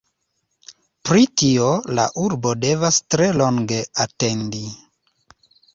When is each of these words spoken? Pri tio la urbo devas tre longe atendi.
Pri 1.09 1.25
tio 1.41 1.67
la 1.99 2.07
urbo 2.23 2.55
devas 2.67 2.99
tre 3.15 3.31
longe 3.45 3.81
atendi. 4.09 4.67